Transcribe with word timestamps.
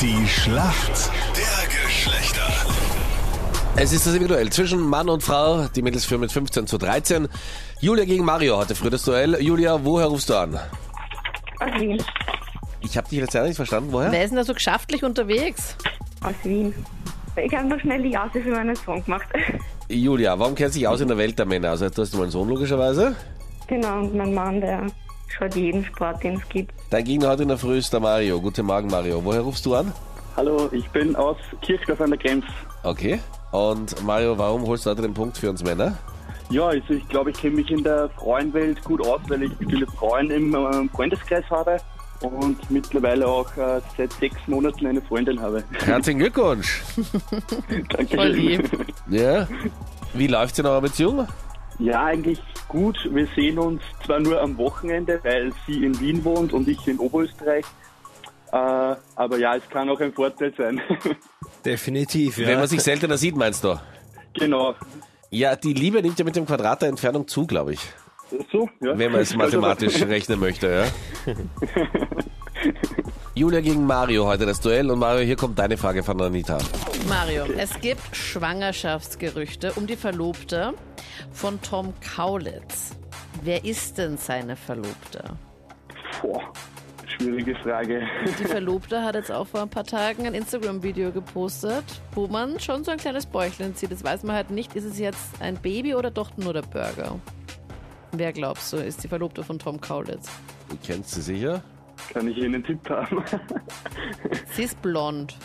Die 0.00 0.26
Schlacht 0.26 1.10
der 1.36 1.68
Geschlechter. 1.68 2.48
Es 3.76 3.92
ist 3.92 4.06
das 4.06 4.14
individuell 4.14 4.48
zwischen 4.48 4.80
Mann 4.80 5.10
und 5.10 5.22
Frau. 5.22 5.68
Die 5.68 5.82
Mädels 5.82 6.06
führen 6.06 6.22
mit 6.22 6.32
15 6.32 6.66
zu 6.66 6.78
13. 6.78 7.28
Julia 7.80 8.06
gegen 8.06 8.24
Mario 8.24 8.56
heute 8.56 8.74
früh 8.74 8.88
das 8.88 9.04
Duell. 9.04 9.36
Julia, 9.42 9.84
woher 9.84 10.06
rufst 10.06 10.30
du 10.30 10.36
an? 10.36 10.54
Aus 10.54 11.80
Wien. 11.80 12.02
Ich 12.80 12.96
habe 12.96 13.10
dich 13.10 13.18
jetzt 13.18 13.34
ja 13.34 13.42
nicht 13.42 13.56
verstanden. 13.56 13.92
Woher? 13.92 14.10
Wer 14.10 14.24
ist 14.24 14.30
denn 14.30 14.38
da 14.38 14.44
so 14.44 14.54
geschäftlich 14.54 15.04
unterwegs? 15.04 15.76
Aus 16.22 16.34
Wien. 16.44 16.72
Ich 17.36 17.54
habe 17.54 17.68
noch 17.68 17.80
schnell 17.80 18.02
die 18.02 18.12
Jause 18.12 18.40
für 18.42 18.52
meinen 18.52 18.76
Sohn 18.76 19.04
gemacht. 19.04 19.28
Julia, 19.88 20.38
warum 20.38 20.54
kennst 20.54 20.76
du 20.76 20.78
dich 20.78 20.88
aus 20.88 21.02
in 21.02 21.08
der 21.08 21.18
Welt 21.18 21.38
der 21.38 21.44
Männer? 21.44 21.70
Also 21.70 21.90
du 21.90 22.00
hast 22.00 22.14
mal 22.14 22.22
einen 22.22 22.30
Sohn 22.30 22.48
logischerweise. 22.48 23.14
Genau, 23.66 23.98
und 23.98 24.14
mein 24.14 24.32
Mann, 24.32 24.62
der 24.62 24.86
schaut 25.32 25.54
jeden 25.54 25.84
Sport, 25.84 26.22
den 26.22 26.34
es 26.34 26.48
gibt. 26.48 26.72
Dein 26.90 27.04
Gegner 27.04 27.28
heute 27.28 27.42
in 27.42 27.48
der 27.48 27.58
Früh 27.58 27.78
ist 27.78 27.92
der 27.92 28.00
Mario. 28.00 28.40
Guten 28.40 28.66
Morgen, 28.66 28.88
Mario. 28.88 29.24
Woher 29.24 29.40
rufst 29.40 29.64
du 29.66 29.74
an? 29.74 29.92
Hallo, 30.36 30.68
ich 30.72 30.88
bin 30.90 31.16
aus 31.16 31.36
Kirchdorf 31.62 32.00
an 32.00 32.10
der 32.10 32.18
Krems. 32.18 32.44
Okay. 32.82 33.20
Und 33.52 34.02
Mario, 34.04 34.38
warum 34.38 34.66
holst 34.66 34.86
du 34.86 34.90
heute 34.90 35.02
den 35.02 35.14
Punkt 35.14 35.36
für 35.36 35.50
uns 35.50 35.62
Männer? 35.62 35.98
Ja, 36.50 36.66
also 36.68 36.94
ich 36.94 37.08
glaube, 37.08 37.30
ich 37.30 37.36
kenne 37.36 37.56
mich 37.56 37.70
in 37.70 37.84
der 37.84 38.08
Frauenwelt 38.10 38.82
gut 38.84 39.06
aus, 39.06 39.20
weil 39.28 39.44
ich 39.44 39.52
viele 39.58 39.86
Frauen 39.86 40.30
im 40.30 40.54
äh, 40.54 40.88
Freundeskreis 40.88 41.44
habe 41.48 41.78
und 42.20 42.70
mittlerweile 42.70 43.26
auch 43.26 43.56
äh, 43.56 43.80
seit 43.96 44.12
sechs 44.14 44.36
Monaten 44.46 44.86
eine 44.86 45.00
Freundin 45.00 45.40
habe. 45.40 45.62
Herzlichen 45.84 46.18
Glückwunsch. 46.18 46.82
Dankeschön. 47.88 48.18
Voll 48.18 48.28
lieb. 48.28 48.70
Ja. 49.08 49.48
Wie 50.14 50.26
läuft's 50.26 50.58
in 50.58 50.66
eurer 50.66 50.80
Beziehung? 50.80 51.26
Ja, 51.80 52.04
eigentlich 52.04 52.40
gut. 52.68 52.98
Wir 53.10 53.26
sehen 53.34 53.58
uns 53.58 53.82
zwar 54.04 54.20
nur 54.20 54.40
am 54.40 54.56
Wochenende, 54.58 55.18
weil 55.22 55.52
sie 55.66 55.84
in 55.84 55.98
Wien 55.98 56.22
wohnt 56.24 56.52
und 56.52 56.68
ich 56.68 56.86
in 56.86 56.98
Oberösterreich. 56.98 57.64
Äh, 58.52 58.56
aber 59.16 59.38
ja, 59.38 59.56
es 59.56 59.68
kann 59.70 59.88
auch 59.88 60.00
ein 60.00 60.12
Vorteil 60.12 60.52
sein. 60.56 60.80
Definitiv, 61.64 62.38
ja. 62.38 62.48
Wenn 62.48 62.58
man 62.58 62.68
sich 62.68 62.82
seltener 62.82 63.16
sieht, 63.16 63.36
meinst 63.36 63.64
du? 63.64 63.78
genau. 64.34 64.74
Ja, 65.30 65.54
die 65.54 65.72
Liebe 65.72 66.02
nimmt 66.02 66.18
ja 66.18 66.24
mit 66.24 66.34
dem 66.34 66.44
Quadrat 66.44 66.82
der 66.82 66.88
Entfernung 66.88 67.28
zu, 67.28 67.46
glaube 67.46 67.74
ich. 67.74 67.80
So, 68.50 68.68
ja. 68.80 68.98
Wenn 68.98 69.12
man 69.12 69.20
es 69.20 69.34
mathematisch 69.36 70.02
rechnen 70.06 70.40
möchte, 70.40 70.68
ja. 70.68 71.34
Julia 73.34 73.60
gegen 73.60 73.86
Mario 73.86 74.26
heute 74.26 74.44
das 74.44 74.60
Duell 74.60 74.90
und 74.90 74.98
Mario, 74.98 75.24
hier 75.24 75.36
kommt 75.36 75.56
deine 75.58 75.76
Frage 75.76 76.02
von 76.02 76.20
Anita. 76.20 76.58
Mario, 77.08 77.44
es 77.56 77.80
gibt 77.80 78.14
Schwangerschaftsgerüchte 78.14 79.72
um 79.74 79.86
die 79.86 79.96
Verlobte 79.96 80.74
von 81.30 81.60
Tom 81.62 81.94
Kaulitz. 82.00 82.96
Wer 83.42 83.64
ist 83.64 83.98
denn 83.98 84.16
seine 84.16 84.56
Verlobte? 84.56 85.22
Boah, 86.20 86.42
schwierige 87.06 87.54
Frage. 87.54 88.02
Die 88.40 88.44
Verlobte 88.44 89.00
hat 89.04 89.14
jetzt 89.14 89.30
auch 89.30 89.46
vor 89.46 89.62
ein 89.62 89.70
paar 89.70 89.84
Tagen 89.84 90.26
ein 90.26 90.34
Instagram-Video 90.34 91.12
gepostet, 91.12 91.84
wo 92.16 92.26
man 92.26 92.58
schon 92.58 92.82
so 92.82 92.90
ein 92.90 92.98
kleines 92.98 93.26
Bäuchlein 93.26 93.74
sieht. 93.76 93.92
Das 93.92 94.02
weiß 94.02 94.24
man 94.24 94.34
halt 94.34 94.50
nicht, 94.50 94.74
ist 94.74 94.84
es 94.84 94.98
jetzt 94.98 95.40
ein 95.40 95.54
Baby 95.56 95.94
oder 95.94 96.10
doch 96.10 96.36
nur 96.36 96.52
der 96.52 96.62
Burger? 96.62 97.20
Wer 98.10 98.32
glaubst 98.32 98.72
du, 98.72 98.78
ist 98.78 99.04
die 99.04 99.08
Verlobte 99.08 99.44
von 99.44 99.60
Tom 99.60 99.80
Kaulitz? 99.80 100.28
Du 100.68 100.76
kennst 100.84 101.12
sie 101.12 101.22
sicher? 101.22 101.62
Kann 102.12 102.28
ich 102.28 102.36
Ihnen 102.38 102.56
einen 102.56 102.64
Tipp 102.64 102.88
haben? 102.90 103.22
Sie 104.52 104.62
ist 104.64 104.80
blond. 104.82 105.36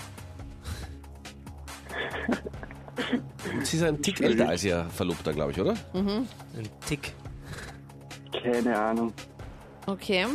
Sie 3.63 3.77
ist 3.77 3.83
ein 3.83 4.01
Tick 4.01 4.21
älter 4.21 4.49
als 4.49 4.63
ihr 4.63 4.85
Verlobter, 4.89 5.33
glaube 5.33 5.51
ich, 5.51 5.59
oder? 5.61 5.75
Ein 5.93 6.27
Tick. 6.87 7.13
Keine 8.41 8.77
Ahnung. 8.77 9.13
Okay. 9.87 10.25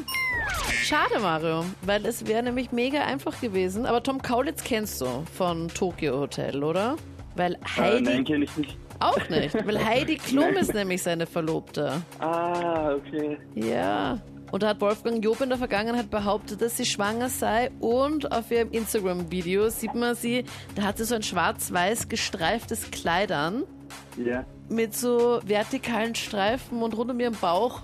Schade, 0.82 1.18
Mario, 1.20 1.64
weil 1.82 2.06
es 2.06 2.26
wäre 2.26 2.42
nämlich 2.42 2.70
mega 2.72 3.00
einfach 3.02 3.40
gewesen. 3.40 3.84
Aber 3.86 4.02
Tom 4.02 4.22
Kaulitz 4.22 4.62
kennst 4.62 5.00
du 5.00 5.06
von 5.36 5.68
Tokyo 5.68 6.18
Hotel, 6.20 6.62
oder? 6.62 6.96
Weil 7.36 7.54
Äh, 7.54 7.58
Heidi 7.76 8.02
nein, 8.04 8.24
kenne 8.24 8.44
ich 8.44 8.56
nicht. 8.56 8.76
auch 9.00 9.28
nicht. 9.28 9.54
Weil 9.66 9.84
Heidi 9.84 10.16
Klum 10.16 10.54
ist 10.54 10.72
nämlich 10.74 11.02
seine 11.02 11.26
Verlobte. 11.26 12.00
Ah, 12.20 12.92
okay. 12.94 13.38
Ja. 13.54 14.18
Und 14.50 14.62
da 14.62 14.68
hat 14.68 14.80
Wolfgang 14.80 15.22
Job 15.24 15.40
in 15.40 15.48
der 15.48 15.58
Vergangenheit 15.58 16.10
behauptet, 16.10 16.60
dass 16.60 16.76
sie 16.76 16.84
schwanger 16.84 17.28
sei. 17.28 17.70
Und 17.80 18.32
auf 18.32 18.50
ihrem 18.50 18.70
Instagram-Video 18.72 19.68
sieht 19.70 19.94
man 19.94 20.14
sie, 20.16 20.44
da 20.74 20.82
hat 20.82 20.98
sie 20.98 21.04
so 21.04 21.14
ein 21.14 21.22
schwarz-weiß 21.22 22.08
gestreiftes 22.08 22.90
Kleid 22.90 23.30
an 23.32 23.64
Ja. 24.16 24.44
mit 24.68 24.94
so 24.96 25.40
vertikalen 25.44 26.14
Streifen 26.14 26.82
und 26.82 26.96
rund 26.96 27.10
um 27.10 27.20
ihren 27.20 27.36
Bauch 27.36 27.82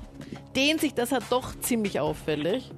dehnt 0.56 0.80
sich 0.80 0.94
das 0.94 1.12
halt 1.12 1.24
doch 1.30 1.58
ziemlich 1.60 2.00
auffällig. 2.00 2.70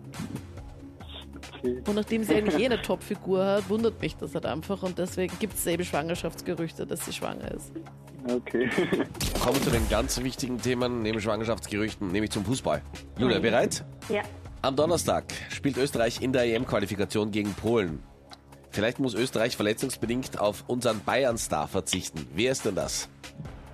Okay. 1.58 1.82
Und 1.88 1.94
nachdem 1.96 2.22
sie 2.24 2.34
eigentlich 2.36 2.58
eh 2.60 2.66
eine 2.66 2.80
Top-Figur 2.82 3.44
hat, 3.44 3.68
wundert 3.68 4.00
mich 4.00 4.16
das 4.16 4.34
halt 4.34 4.46
einfach. 4.46 4.82
Und 4.82 4.98
deswegen 4.98 5.36
gibt 5.40 5.54
es 5.54 5.66
eben 5.66 5.84
Schwangerschaftsgerüchte, 5.84 6.86
dass 6.86 7.04
sie 7.04 7.12
schwanger 7.12 7.50
ist. 7.52 7.72
Okay. 8.26 8.68
Kommen 9.40 9.56
wir 9.56 9.62
zu 9.62 9.70
den 9.70 9.88
ganz 9.88 10.22
wichtigen 10.22 10.60
Themen 10.60 11.02
neben 11.02 11.20
Schwangerschaftsgerüchten, 11.20 12.10
nämlich 12.10 12.30
zum 12.30 12.44
Fußball. 12.44 12.82
Julia, 13.18 13.38
bereit? 13.38 13.84
Ja. 14.08 14.22
Am 14.62 14.74
Donnerstag 14.74 15.24
spielt 15.50 15.76
Österreich 15.76 16.20
in 16.20 16.32
der 16.32 16.44
EM-Qualifikation 16.44 17.30
gegen 17.30 17.54
Polen. 17.54 18.02
Vielleicht 18.70 18.98
muss 18.98 19.14
Österreich 19.14 19.56
verletzungsbedingt 19.56 20.38
auf 20.40 20.64
unseren 20.66 21.00
Bayern-Star 21.04 21.68
verzichten. 21.68 22.26
Wer 22.34 22.52
ist 22.52 22.64
denn 22.64 22.74
das? 22.74 23.08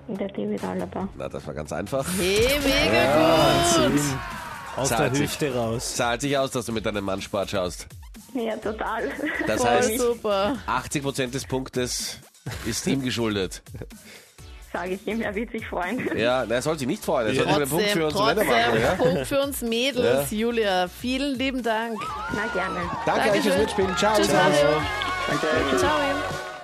Der 0.07 0.27
David 0.27 0.63
Alaba. 0.63 1.09
Na, 1.17 1.27
das 1.27 1.45
war 1.47 1.53
ganz 1.53 1.73
einfach. 1.73 2.07
Hey, 2.17 2.59
mega 2.63 3.87
gut! 3.87 4.01
Aus 4.77 4.89
Zahlt 4.89 4.99
der 4.99 5.15
sich. 5.15 5.23
Hüfte 5.23 5.53
raus. 5.55 5.95
Zahlt 5.95 6.21
sich 6.21 6.37
aus, 6.37 6.51
dass 6.51 6.65
du 6.67 6.71
mit 6.71 6.85
deinem 6.85 7.03
Mann 7.03 7.21
Sport 7.21 7.49
schaust. 7.49 7.87
Ja, 8.33 8.55
total. 8.57 9.09
Das 9.47 9.61
Voll 9.61 9.69
heißt, 9.69 9.99
super. 9.99 10.57
80% 10.67 11.31
des 11.31 11.45
Punktes 11.45 12.19
ist 12.65 12.85
ihm 12.85 13.01
geschuldet. 13.01 13.63
Sage 14.75 14.91
ich 14.93 15.07
ihm, 15.07 15.21
er 15.21 15.33
wird 15.33 15.51
sich 15.51 15.65
freuen. 15.67 16.17
Ja, 16.17 16.43
er 16.43 16.61
soll 16.61 16.77
sich 16.77 16.87
nicht 16.87 17.03
freuen. 17.03 17.27
Er 17.27 17.35
soll 17.35 17.47
einen 17.47 17.69
Punkt 17.69 17.85
für 17.87 18.09
Trotzdem, 18.09 18.37
uns 18.37 18.37
Männer 18.37 18.43
machen. 18.43 18.71
trotzdem, 18.73 18.81
Ja? 18.81 18.95
Punkt 18.95 19.27
für 19.27 19.41
uns 19.41 19.61
Mädels, 19.61 20.31
Julia. 20.31 20.87
Vielen 20.87 21.37
lieben 21.37 21.63
Dank. 21.63 21.97
Na 22.33 22.47
gerne. 22.53 22.79
Danke 23.05 23.21
euch 23.31 23.41
fürs 23.41 23.55
Dankeschön. 23.55 23.61
Mitspielen. 23.61 23.97
Ciao. 23.97 24.15
Tschüss. 24.17 24.33
Mario. 24.33 24.81
Danke. 25.27 25.77
Ciao. 25.77 26.54